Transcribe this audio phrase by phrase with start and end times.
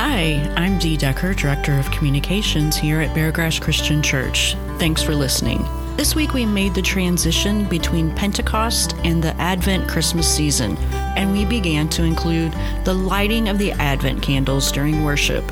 [0.00, 4.54] Hi, I'm Dee Decker, Director of Communications here at Beargrass Christian Church.
[4.78, 5.60] Thanks for listening.
[5.96, 10.76] This week we made the transition between Pentecost and the Advent Christmas season,
[11.16, 12.52] and we began to include
[12.84, 15.44] the lighting of the Advent candles during worship.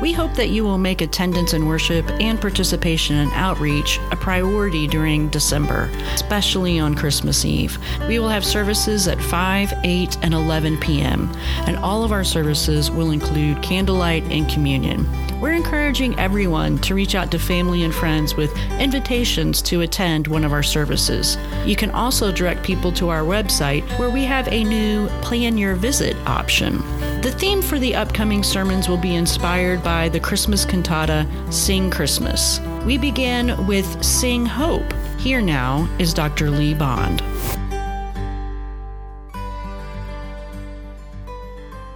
[0.00, 4.86] We hope that you will make attendance in worship and participation in outreach a priority
[4.86, 7.78] during December, especially on Christmas Eve.
[8.08, 11.30] We will have services at 5, 8, and 11 p.m.,
[11.66, 15.06] and all of our services will include candlelight and communion.
[15.40, 20.44] We're encouraging everyone to reach out to family and friends with invitations to attend one
[20.44, 21.38] of our services.
[21.64, 25.74] You can also direct people to our website where we have a new Plan Your
[25.74, 26.78] Visit option.
[27.22, 32.60] The theme for the upcoming sermons will be inspired by the Christmas cantata Sing Christmas.
[32.86, 34.92] We begin with Sing Hope.
[35.18, 36.50] Here now is Dr.
[36.50, 37.22] Lee Bond.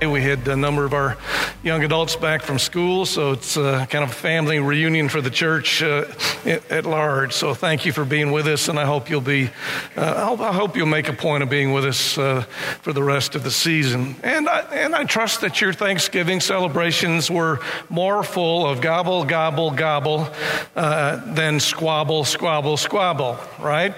[0.07, 1.17] We had a number of our
[1.63, 5.31] young adults back from school, so it's uh, kind of a family reunion for the
[5.31, 6.05] church uh,
[6.45, 7.33] at large.
[7.33, 9.51] So thank you for being with us, and I hope you'll be,
[9.97, 12.43] uh, I hope you'll make a point of being with us uh,
[12.83, 14.17] for the rest of the season.
[14.23, 19.71] And I, and I trust that your Thanksgiving celebrations were more full of gobble, gobble,
[19.71, 20.28] gobble
[20.77, 23.95] uh, than squabble, squabble, squabble, right?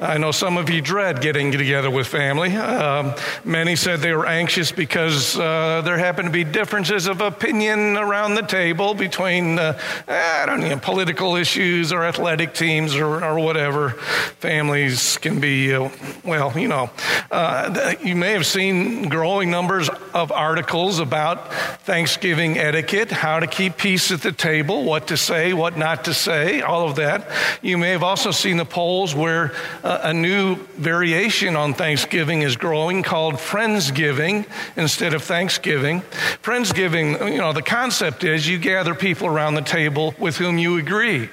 [0.00, 2.54] I know some of you dread getting together with family.
[2.54, 7.96] Um, many said they were anxious because uh, there happened to be differences of opinion
[7.96, 9.76] around the table between, uh,
[10.06, 13.90] I don't know, political issues or athletic teams or, or whatever.
[14.38, 15.88] Families can be, uh,
[16.22, 16.90] well, you know,
[17.32, 23.76] uh, you may have seen growing numbers of articles about Thanksgiving etiquette, how to keep
[23.76, 27.28] peace at the table, what to say, what not to say, all of that.
[27.62, 29.52] You may have also seen the polls where
[29.88, 36.02] a new variation on Thanksgiving is growing called Friendsgiving instead of Thanksgiving.
[36.42, 40.76] Friendsgiving, you know, the concept is you gather people around the table with whom you
[40.76, 41.30] agree,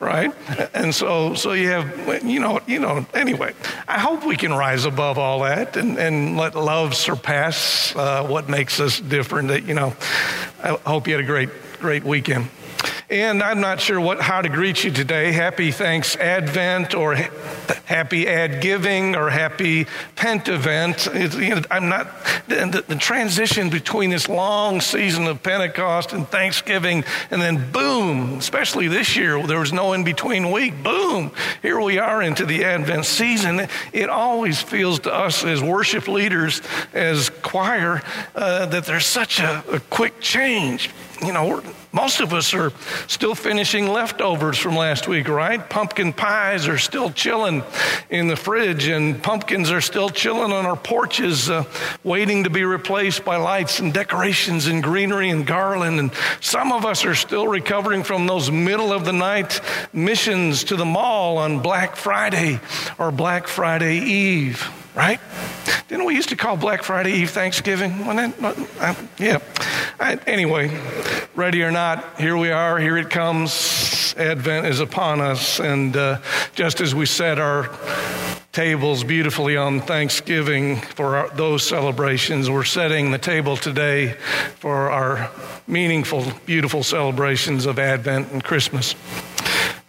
[0.00, 0.32] right?
[0.74, 3.04] And so, so you have, you know, you know.
[3.12, 3.52] Anyway,
[3.86, 8.48] I hope we can rise above all that and, and let love surpass uh, what
[8.48, 9.66] makes us different.
[9.66, 9.94] You know,
[10.62, 12.48] I hope you had a great, great weekend.
[13.12, 15.32] And I'm not sure what, how to greet you today.
[15.32, 17.14] Happy Thanks Advent or
[17.84, 19.86] Happy Ad Giving or Happy
[20.16, 21.10] Pent Event.
[21.14, 22.08] You know, I'm not,
[22.48, 28.88] the, the transition between this long season of Pentecost and Thanksgiving and then boom, especially
[28.88, 30.82] this year, there was no in between week.
[30.82, 33.68] Boom, here we are into the Advent season.
[33.92, 36.62] It always feels to us as worship leaders,
[36.94, 38.00] as choir,
[38.34, 40.88] uh, that there's such a, a quick change.
[41.22, 41.62] You know,
[41.92, 42.72] most of us are
[43.06, 45.68] still finishing leftovers from last week, right?
[45.70, 47.62] Pumpkin pies are still chilling
[48.10, 51.64] in the fridge, and pumpkins are still chilling on our porches, uh,
[52.02, 56.00] waiting to be replaced by lights and decorations and greenery and garland.
[56.00, 56.10] And
[56.40, 59.60] some of us are still recovering from those middle of the night
[59.92, 62.58] missions to the mall on Black Friday
[62.98, 65.20] or Black Friday Eve right?
[65.88, 67.98] Didn't we used to call Black Friday Eve Thanksgiving?
[67.98, 69.38] That, uh, yeah.
[70.00, 70.78] I, anyway,
[71.34, 74.14] ready or not, here we are, here it comes.
[74.16, 75.60] Advent is upon us.
[75.60, 76.20] And uh,
[76.54, 77.70] just as we set our
[78.52, 84.12] tables beautifully on Thanksgiving for our, those celebrations, we're setting the table today
[84.58, 85.30] for our
[85.66, 88.94] meaningful, beautiful celebrations of Advent and Christmas.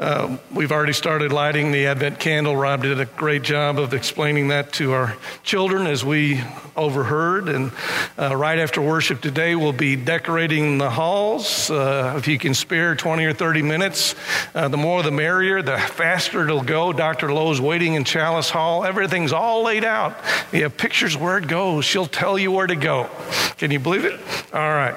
[0.03, 2.57] Uh, we've already started lighting the Advent candle.
[2.57, 6.41] Rob did a great job of explaining that to our children as we
[6.75, 7.47] overheard.
[7.47, 7.71] And
[8.19, 11.71] uh, right after worship today, we'll be decorating the halls.
[11.71, 14.13] Uh, if you can spare 20 or 30 minutes,
[14.53, 16.91] uh, the more the merrier, the faster it'll go.
[16.91, 17.31] Dr.
[17.31, 18.83] Lowe's waiting in Chalice Hall.
[18.83, 20.17] Everything's all laid out.
[20.51, 21.85] You have pictures where it goes.
[21.85, 23.09] She'll tell you where to go.
[23.55, 24.19] Can you believe it?
[24.53, 24.95] All right.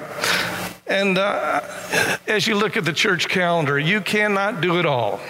[0.88, 1.60] And uh,
[2.26, 5.20] as you look at the church calendar, you cannot do it all.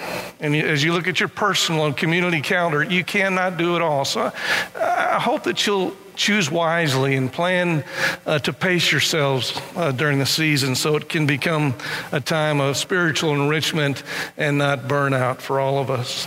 [0.40, 4.04] And as you look at your personal and community calendar, you cannot do it all.
[4.04, 4.32] So
[4.74, 7.84] I hope that you'll choose wisely and plan
[8.24, 11.74] uh, to pace yourselves uh, during the season so it can become
[12.10, 14.02] a time of spiritual enrichment
[14.36, 16.26] and not burnout for all of us.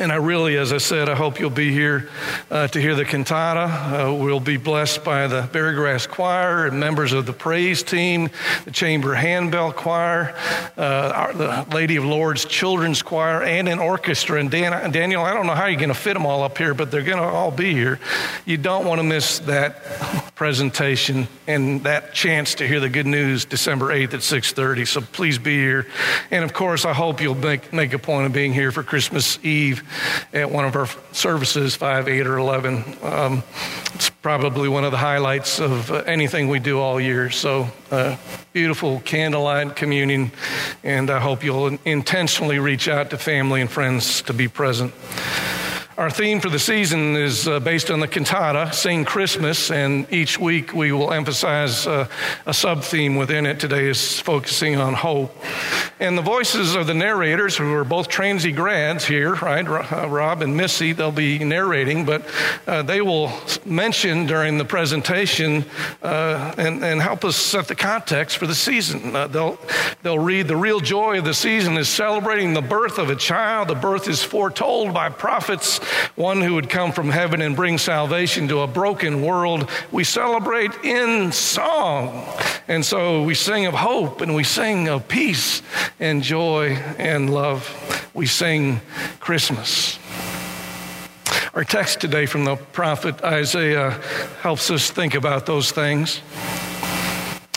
[0.00, 2.08] And I really, as I said, I hope you'll be here
[2.50, 4.08] uh, to hear the cantata.
[4.08, 8.30] Uh, we'll be blessed by the Beargrass Choir and members of the praise team,
[8.64, 10.34] the Chamber Handbell Choir,
[10.78, 14.40] uh, our, the Lady of Lords Children's Choir, and an orchestra.
[14.40, 16.72] And Dan, Daniel, I don't know how you're going to fit them all up here,
[16.72, 18.00] but they're going to all be here.
[18.46, 19.84] You don't want to miss that
[20.40, 24.86] presentation and that chance to hear the good news December 8th at 6:30.
[24.86, 25.86] So please be here.
[26.30, 29.38] And of course, I hope you'll make, make a point of being here for Christmas
[29.44, 29.82] Eve
[30.32, 32.84] at one of our services, 5, 8, or 11.
[33.02, 33.42] Um,
[33.94, 37.28] it's probably one of the highlights of uh, anything we do all year.
[37.28, 38.16] So uh,
[38.54, 40.32] beautiful candlelight communion,
[40.82, 44.94] and I hope you'll intentionally reach out to family and friends to be present.
[46.00, 50.38] Our theme for the season is uh, based on the cantata, Sing Christmas, and each
[50.38, 52.08] week we will emphasize uh,
[52.46, 53.60] a sub theme within it.
[53.60, 55.36] Today is focusing on hope.
[56.00, 59.68] And the voices of the narrators, who are both Transy grads here, right?
[59.68, 62.24] Uh, Rob and Missy, they'll be narrating, but
[62.66, 63.30] uh, they will
[63.66, 65.66] mention during the presentation
[66.02, 69.14] uh, and, and help us set the context for the season.
[69.14, 69.58] Uh, they'll,
[70.02, 73.68] they'll read the real joy of the season is celebrating the birth of a child.
[73.68, 75.78] The birth is foretold by prophets
[76.16, 79.68] one who would come from heaven and bring salvation to a broken world.
[79.92, 82.26] We celebrate in song.
[82.68, 85.62] And so we sing of hope and we sing of peace
[85.98, 88.10] and joy and love.
[88.14, 88.80] We sing
[89.18, 89.98] Christmas.
[91.54, 94.00] Our text today from the prophet Isaiah
[94.40, 96.20] helps us think about those things.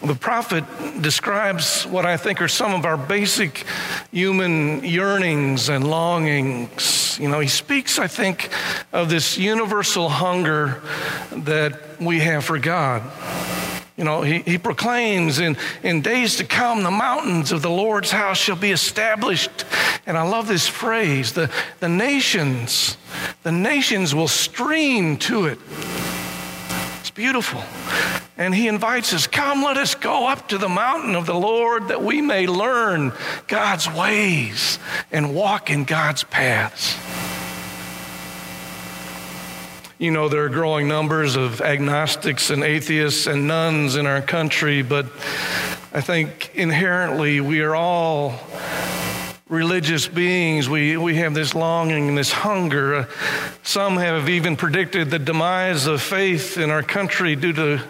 [0.03, 0.63] The prophet
[1.01, 3.65] describes what I think are some of our basic
[4.11, 7.02] human yearnings and longings.
[7.19, 8.49] You know, he speaks, I think,
[8.91, 10.81] of this universal hunger
[11.31, 13.03] that we have for God.
[13.97, 18.09] You know, he, he proclaims in, in days to come, the mountains of the Lord's
[18.09, 19.65] house shall be established.
[20.07, 22.97] And I love this phrase the, the nations,
[23.43, 25.59] the nations will stream to it
[27.01, 27.61] It's beautiful.
[28.37, 31.89] And he invites us, Come, let us go up to the mountain of the Lord
[31.89, 33.13] that we may learn
[33.47, 34.79] God's ways
[35.11, 36.97] and walk in God's paths.
[39.99, 44.81] You know, there are growing numbers of agnostics and atheists and nones in our country,
[44.81, 45.05] but
[45.93, 48.39] I think inherently we are all
[49.53, 50.67] religious beings.
[50.67, 52.95] We, we have this longing and this hunger.
[52.95, 53.05] Uh,
[53.61, 57.81] some have even predicted the demise of faith in our country due to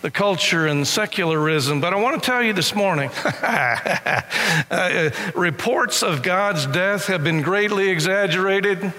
[0.00, 1.80] the culture and secularism.
[1.80, 7.42] But I want to tell you this morning uh, reports of God's death have been
[7.42, 8.92] greatly exaggerated.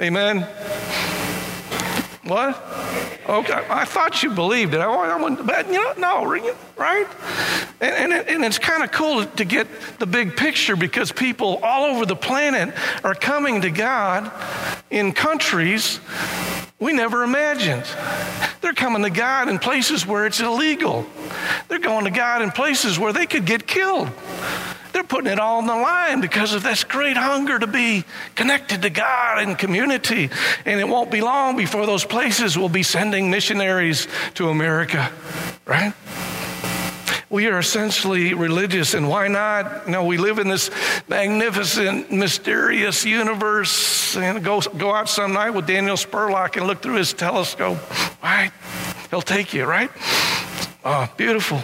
[0.00, 1.11] Amen.
[2.24, 2.56] What?
[3.28, 4.78] Okay, I thought you believed it.
[4.78, 6.24] I, I wouldn't, but you know, no,
[6.76, 7.06] right?
[7.80, 9.66] And, and, and it's kind of cool to get
[9.98, 14.30] the big picture because people all over the planet are coming to God
[14.90, 15.98] in countries
[16.82, 17.84] we never imagined.
[18.60, 21.06] They're coming to God in places where it's illegal.
[21.68, 24.10] They're going to God in places where they could get killed.
[24.92, 28.04] They're putting it all on the line because of this great hunger to be
[28.34, 30.30] connected to God and community.
[30.64, 35.10] And it won't be long before those places will be sending missionaries to America,
[35.66, 35.94] right?
[37.32, 39.86] we are essentially religious, and why not?
[39.86, 40.70] You know, we live in this
[41.08, 44.14] magnificent, mysterious universe.
[44.18, 47.78] And go, go out some night with Daniel Spurlock and look through his telescope.
[48.22, 48.52] Right?
[49.08, 49.90] He'll take you, right?
[50.84, 51.62] Oh, beautiful.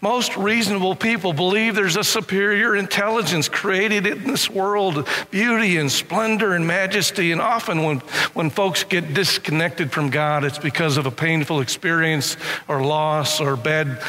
[0.00, 6.54] Most reasonable people believe there's a superior intelligence created in this world, beauty and splendor
[6.54, 7.32] and majesty.
[7.32, 7.98] And often, when,
[8.32, 12.36] when folks get disconnected from God, it's because of a painful experience
[12.68, 14.00] or loss or bad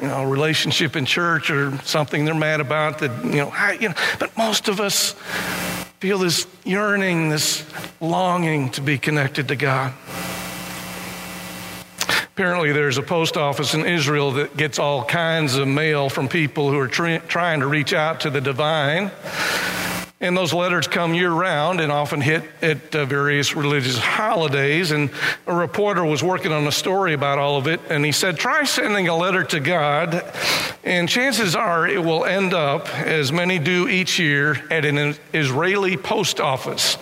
[0.00, 3.00] you know, relationship in church or something they're mad about.
[3.00, 5.16] That, you know, I, you know, but most of us
[5.98, 7.64] feel this yearning, this
[8.00, 9.92] longing to be connected to God.
[12.34, 16.70] Apparently, there's a post office in Israel that gets all kinds of mail from people
[16.70, 19.10] who are trying to reach out to the divine.
[20.22, 24.92] And those letters come year round and often hit at uh, various religious holidays.
[24.92, 25.10] And
[25.48, 28.62] a reporter was working on a story about all of it, and he said, Try
[28.62, 30.24] sending a letter to God,
[30.84, 35.96] and chances are it will end up, as many do each year, at an Israeli
[35.96, 36.96] post office.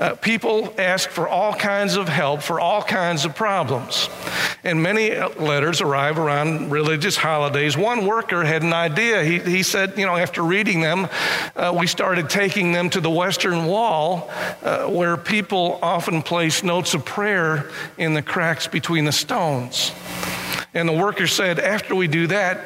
[0.00, 4.08] Uh, people ask for all kinds of help for all kinds of problems.
[4.64, 7.76] And many letters arrive around religious holidays.
[7.76, 9.22] One worker had an idea.
[9.22, 11.08] He, he said, you know, after reading them,
[11.54, 14.30] uh, we started taking them to the Western Wall,
[14.62, 19.92] uh, where people often place notes of prayer in the cracks between the stones.
[20.72, 22.64] And the worker said, after we do that,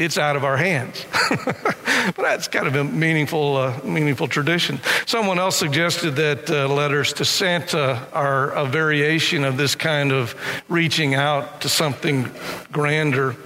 [0.00, 1.06] it's out of our hands.
[2.14, 4.80] but that's kind of a meaningful, uh, meaningful tradition.
[5.06, 10.34] Someone else suggested that uh, letters to Santa are a variation of this kind of
[10.68, 12.30] reaching out to something
[12.72, 13.36] grander.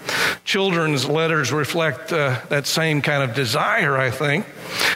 [0.45, 4.47] Children's letters reflect uh, that same kind of desire, I think.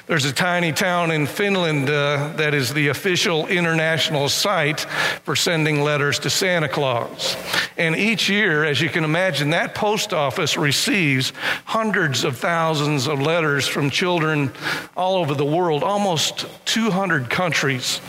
[0.06, 5.82] There's a tiny town in Finland uh, that is the official international site for sending
[5.82, 7.36] letters to Santa Claus.
[7.76, 11.32] And each year, as you can imagine, that post office receives
[11.64, 13.20] hundreds of thousands of
[13.54, 14.50] letters from children
[14.96, 15.84] all over the world.
[15.84, 18.00] Almost 200 countries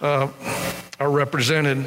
[0.00, 0.28] uh,
[0.98, 1.84] are represented.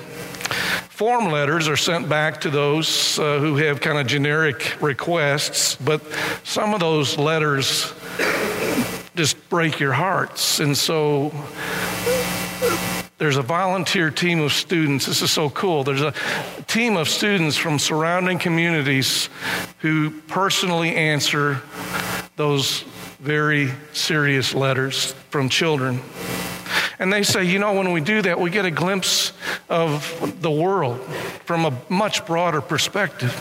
[0.89, 6.03] Form letters are sent back to those uh, who have kind of generic requests, but
[6.43, 7.95] some of those letters
[9.15, 10.59] just break your hearts.
[10.59, 11.31] And so
[13.19, 15.05] there's a volunteer team of students.
[15.05, 15.83] This is so cool.
[15.83, 16.13] There's a
[16.67, 19.29] team of students from surrounding communities
[19.79, 21.61] who personally answer
[22.37, 22.85] those
[23.19, 26.01] very serious letters from children.
[26.99, 29.31] And they say, you know, when we do that, we get a glimpse
[29.69, 31.01] of the world
[31.45, 33.33] from a much broader perspective.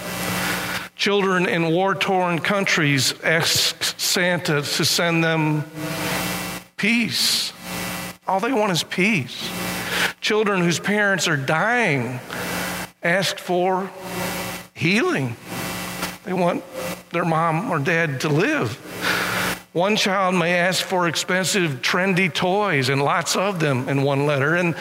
[0.95, 5.65] Children in war torn countries ask Santa to send them
[6.77, 7.53] peace.
[8.27, 9.51] All they want is peace.
[10.21, 12.21] Children whose parents are dying
[13.03, 13.91] ask for
[14.75, 15.37] healing.
[16.25, 16.63] They want
[17.11, 18.77] their mom or dad to live.
[19.79, 24.57] One child may ask for expensive, trendy toys and lots of them in one letter,
[24.57, 24.75] and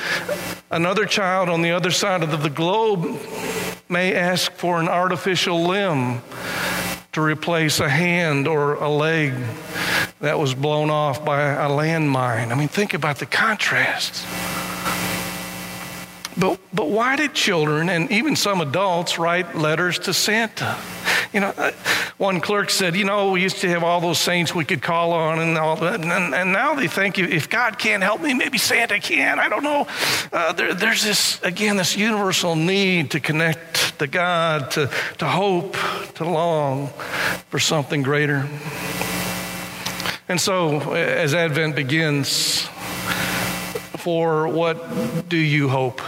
[0.72, 3.22] another child on the other side of the globe
[3.89, 6.24] may ask for an artificial limb
[7.12, 9.36] to replace a hand or a leg
[10.20, 12.51] that was blown off by a landmine.
[12.51, 14.25] I mean, think about the contrast.
[16.36, 20.75] But, but why did children and even some adults write letters to Santa?
[21.38, 21.72] You know, uh,
[22.17, 25.13] one clerk said, you know, we used to have all those saints we could call
[25.13, 26.01] on and all that.
[26.01, 29.38] And, and now they think if God can't help me, maybe Santa can.
[29.38, 29.86] I don't know.
[30.34, 34.89] Uh, there, there's this, again, this universal need to connect to God, to,
[35.20, 35.77] to hope,
[36.15, 36.88] to long
[37.50, 38.50] for something greater.
[40.27, 42.62] And so, as Advent begins,
[44.00, 46.01] for what do you hope?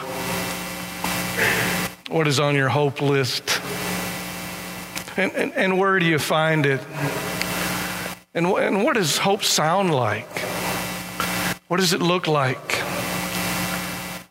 [2.10, 3.62] What is on your hope list?
[5.20, 6.80] And, and, and where do you find it?
[8.34, 10.40] And, and what does hope sound like?
[11.68, 12.76] What does it look like?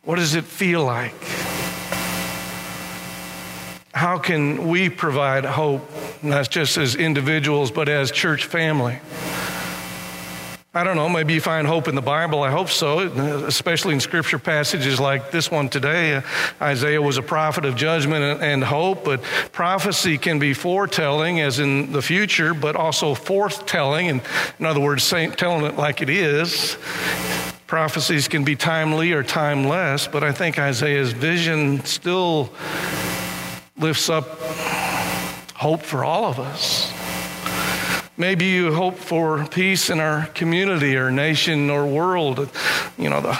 [0.03, 1.13] What does it feel like?
[3.93, 5.87] How can we provide hope,
[6.23, 8.97] not just as individuals, but as church family?
[10.71, 12.43] I don't know, maybe you find hope in the Bible.
[12.43, 16.21] I hope so, especially in scripture passages like this one today.
[16.61, 21.91] Isaiah was a prophet of judgment and hope, but prophecy can be foretelling, as in
[21.91, 24.11] the future, but also forthtelling.
[24.11, 24.21] And
[24.59, 26.77] in other words, telling it like it is.
[27.65, 32.53] Prophecies can be timely or timeless, but I think Isaiah's vision still
[33.75, 34.39] lifts up
[35.55, 36.93] hope for all of us.
[38.19, 42.49] Maybe you hope for peace in our community or nation or world.
[42.97, 43.31] You know, the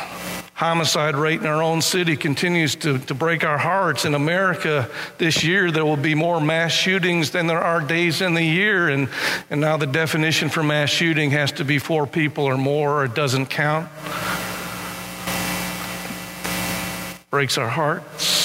[0.54, 4.06] homicide rate in our own city continues to, to break our hearts.
[4.06, 8.36] In America this year, there will be more mass shootings than there are days in
[8.36, 8.88] the year.
[8.88, 9.10] And,
[9.50, 13.04] and now the definition for mass shooting has to be four people or more, or
[13.04, 13.90] it doesn't count.
[17.30, 18.39] Breaks our hearts.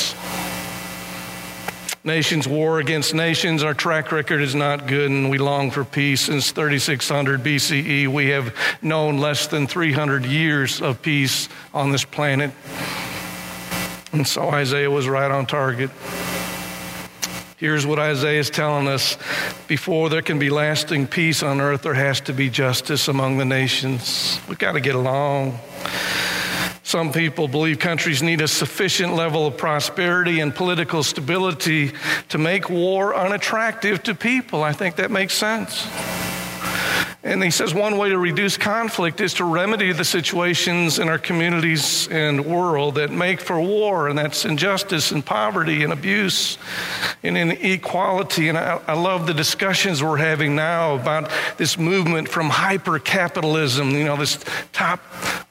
[2.06, 3.62] Nations war against nations.
[3.62, 6.20] Our track record is not good, and we long for peace.
[6.20, 12.50] Since 3600 BCE, we have known less than 300 years of peace on this planet.
[14.12, 15.90] And so Isaiah was right on target.
[17.56, 19.16] Here's what Isaiah is telling us
[19.66, 23.46] before there can be lasting peace on earth, there has to be justice among the
[23.46, 24.38] nations.
[24.46, 25.58] We've got to get along.
[26.94, 31.90] Some people believe countries need a sufficient level of prosperity and political stability
[32.28, 34.62] to make war unattractive to people.
[34.62, 35.88] I think that makes sense.
[37.24, 41.18] And he says one way to reduce conflict is to remedy the situations in our
[41.18, 46.58] communities and world that make for war, and that's injustice and poverty and abuse
[47.22, 48.50] and inequality.
[48.50, 53.92] And I, I love the discussions we're having now about this movement from hyper capitalism,
[53.92, 55.00] you know, this top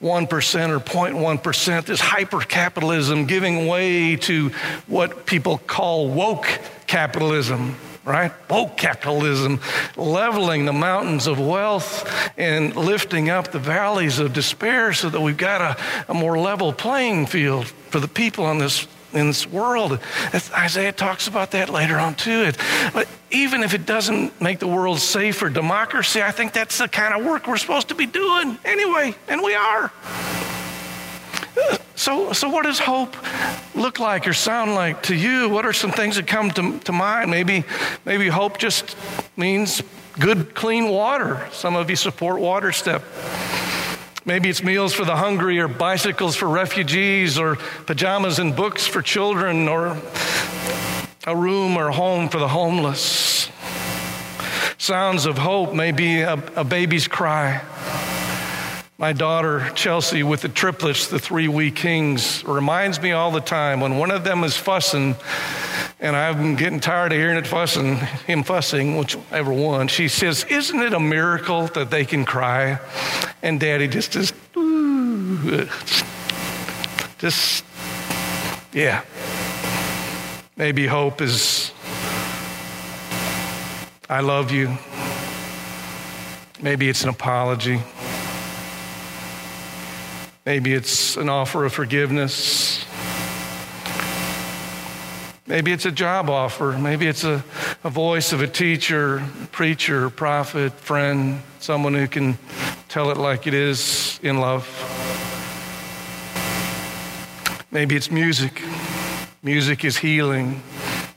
[0.00, 4.50] 1% or 0.1%, this hyper capitalism giving way to
[4.86, 6.46] what people call woke
[6.86, 8.32] capitalism right?
[8.50, 9.60] Woke capitalism,
[9.96, 15.36] leveling the mountains of wealth and lifting up the valleys of despair so that we've
[15.36, 20.00] got a, a more level playing field for the people on this in this world.
[20.52, 22.52] Isaiah talks about that later on too.
[22.92, 27.14] But even if it doesn't make the world safer, democracy, I think that's the kind
[27.14, 29.92] of work we're supposed to be doing anyway, and we are.
[31.96, 33.14] So, so what does hope
[33.74, 35.48] look like or sound like to you?
[35.48, 37.30] What are some things that come to, to mind?
[37.30, 37.64] Maybe,
[38.04, 38.96] maybe hope just
[39.36, 39.82] means
[40.18, 41.46] good, clean water.
[41.52, 43.04] Some of you support Water Step.
[44.24, 49.02] Maybe it's meals for the hungry, or bicycles for refugees, or pajamas and books for
[49.02, 50.00] children, or
[51.26, 53.50] a room or home for the homeless.
[54.78, 57.62] Sounds of hope may be a, a baby's cry
[58.96, 63.80] my daughter, Chelsea, with the triplets, the three wee kings, reminds me all the time
[63.80, 65.16] when one of them is fussing,
[65.98, 67.96] and I'm getting tired of hearing it fussing,
[68.26, 72.78] him fussing, whichever one, she says, Isn't it a miracle that they can cry?
[73.42, 74.34] And daddy just, just,
[77.18, 77.64] just,
[78.72, 79.02] yeah.
[80.56, 81.72] Maybe hope is,
[84.08, 84.78] I love you.
[86.62, 87.80] Maybe it's an apology.
[90.46, 92.84] Maybe it's an offer of forgiveness.
[95.46, 96.76] Maybe it's a job offer.
[96.78, 97.42] Maybe it's a,
[97.82, 102.36] a voice of a teacher, preacher, prophet, friend, someone who can
[102.90, 104.68] tell it like it is in love.
[107.70, 108.62] Maybe it's music.
[109.42, 110.62] Music is healing.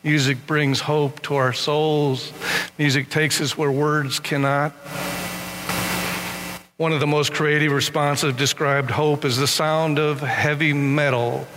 [0.03, 2.31] Music brings hope to our souls.
[2.77, 4.73] Music takes us where words cannot.
[6.77, 11.47] One of the most creative responses described hope is the sound of heavy metal,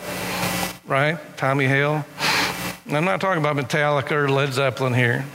[0.87, 1.19] right?
[1.37, 2.07] Tommy Hale.
[2.91, 5.27] I'm not talking about Metallica or Led Zeppelin here.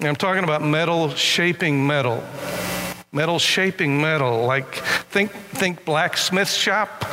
[0.00, 2.22] I'm talking about metal shaping metal.
[3.10, 7.06] Metal shaping metal, like think, think blacksmith shop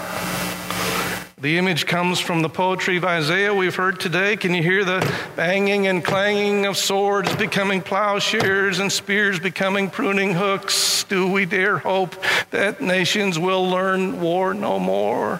[1.45, 4.35] the image comes from the poetry of Isaiah we've heard today.
[4.35, 10.33] Can you hear the banging and clanging of swords becoming plowshares and spears becoming pruning
[10.33, 11.03] hooks?
[11.03, 12.15] Do we dare hope
[12.49, 15.39] that nations will learn war no more?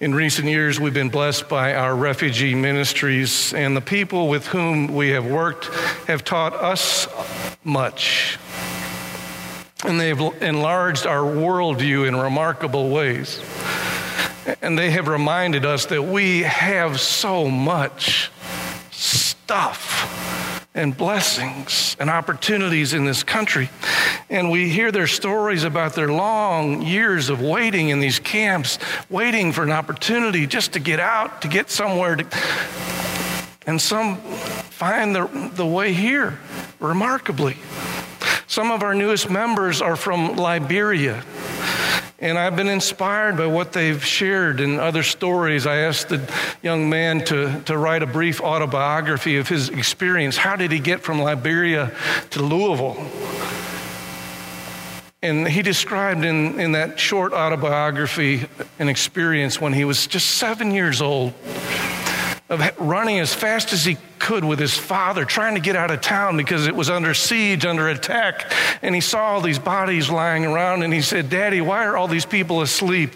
[0.00, 4.86] In recent years, we've been blessed by our refugee ministries, and the people with whom
[4.86, 5.66] we have worked
[6.06, 7.06] have taught us
[7.64, 8.38] much
[9.84, 13.40] and they've enlarged our worldview in remarkable ways.
[14.62, 18.30] And they have reminded us that we have so much
[18.90, 23.68] stuff and blessings and opportunities in this country.
[24.28, 29.52] And we hear their stories about their long years of waiting in these camps, waiting
[29.52, 32.16] for an opportunity just to get out, to get somewhere.
[32.16, 32.26] To...
[33.66, 36.38] And some find the, the way here
[36.78, 37.56] remarkably.
[38.50, 41.22] Some of our newest members are from Liberia.
[42.18, 45.68] And I've been inspired by what they've shared in other stories.
[45.68, 46.28] I asked the
[46.60, 50.36] young man to, to write a brief autobiography of his experience.
[50.36, 51.92] How did he get from Liberia
[52.30, 52.96] to Louisville?
[55.22, 58.48] And he described in, in that short autobiography
[58.80, 61.34] an experience when he was just seven years old
[62.50, 66.00] of running as fast as he could with his father, trying to get out of
[66.00, 68.52] town because it was under siege, under attack.
[68.82, 72.08] And he saw all these bodies lying around and he said, Daddy, why are all
[72.08, 73.14] these people asleep?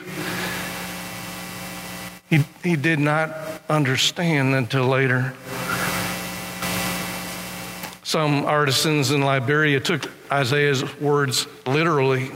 [2.31, 3.37] He, he did not
[3.69, 5.35] understand until later.
[8.05, 12.31] Some artisans in Liberia took Isaiah's words literally.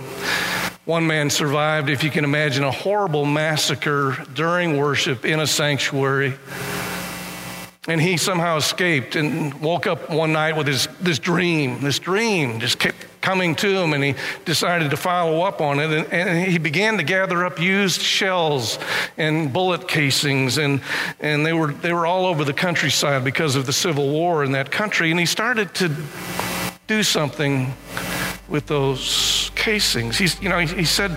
[0.85, 6.35] One man survived, if you can imagine, a horrible massacre during worship in a sanctuary.
[7.88, 11.81] And he somehow escaped and woke up one night with his, this dream.
[11.81, 15.90] This dream just kept coming to him, and he decided to follow up on it.
[15.90, 18.79] And, and, he began to gather up used shells
[19.16, 20.81] and bullet casings, and,
[21.20, 24.53] and they, were, they were all over the countryside because of the Civil War in
[24.53, 25.11] that country.
[25.11, 25.94] And he started to
[26.87, 27.72] do something
[28.48, 30.16] with those casings.
[30.16, 31.16] He's, you know, he, he said,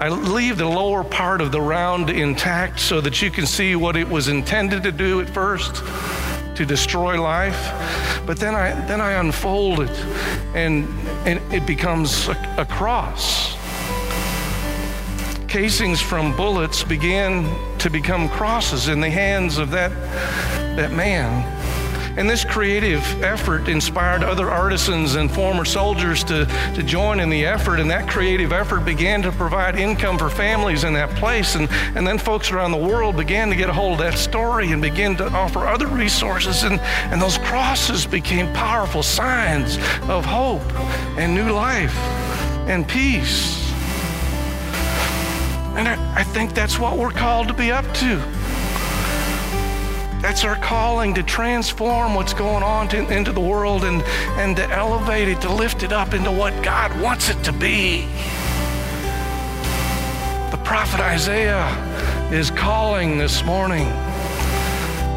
[0.00, 3.96] I leave the lower part of the round intact so that you can see what
[3.96, 5.76] it was intended to do at first
[6.56, 7.70] to destroy life.
[8.26, 9.90] But then I, then I unfold it
[10.54, 10.86] and,
[11.26, 13.54] and it becomes a, a cross.
[15.46, 19.92] Casings from bullets began to become crosses in the hands of that,
[20.76, 21.63] that man.
[22.16, 27.44] And this creative effort inspired other artisans and former soldiers to, to join in the
[27.44, 27.80] effort.
[27.80, 31.56] And that creative effort began to provide income for families in that place.
[31.56, 34.70] And, and then folks around the world began to get a hold of that story
[34.70, 36.62] and begin to offer other resources.
[36.62, 39.76] And, and those crosses became powerful signs
[40.08, 40.62] of hope
[41.18, 41.96] and new life
[42.68, 43.60] and peace.
[45.76, 48.43] And I, I think that's what we're called to be up to.
[50.24, 54.00] That's our calling to transform what's going on to, into the world and,
[54.40, 58.06] and to elevate it, to lift it up into what God wants it to be.
[60.50, 61.68] The prophet Isaiah
[62.32, 63.86] is calling this morning,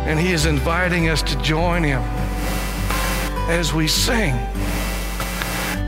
[0.09, 2.01] and he is inviting us to join him
[3.47, 4.33] as we sing,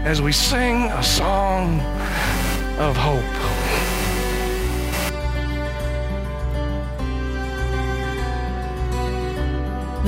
[0.05, 1.81] as we sing a song
[2.79, 3.68] of hope.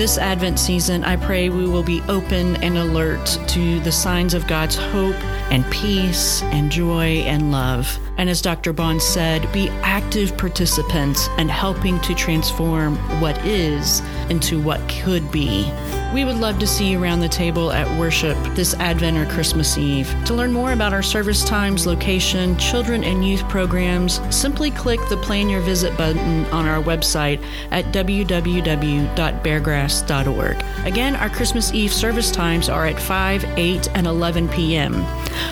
[0.02, 4.48] This Advent season, I pray we will be open and alert to the signs of
[4.48, 5.14] God's hope
[5.52, 8.00] and peace and joy and love.
[8.22, 8.72] And as Dr.
[8.72, 15.68] Bond said, be active participants and helping to transform what is into what could be.
[16.14, 19.76] We would love to see you around the table at worship this Advent or Christmas
[19.78, 20.14] Eve.
[20.26, 25.16] To learn more about our service times, location, children and youth programs, simply click the
[25.18, 30.86] Plan Your Visit button on our website at www.beargrass.org.
[30.86, 34.96] Again, our Christmas Eve service times are at 5, 8, and 11 p.m.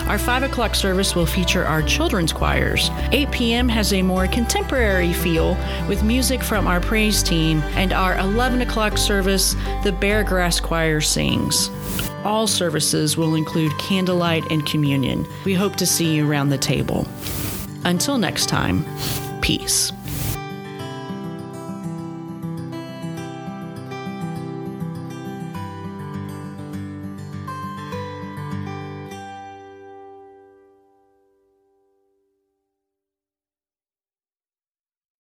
[0.09, 2.89] Our 5 o'clock service will feature our children's choirs.
[3.11, 3.69] 8 p.m.
[3.69, 8.97] has a more contemporary feel with music from our praise team, and our 11 o'clock
[8.97, 11.69] service, the Beargrass Choir sings.
[12.23, 15.25] All services will include candlelight and communion.
[15.45, 17.07] We hope to see you around the table.
[17.85, 18.85] Until next time,
[19.41, 19.91] peace.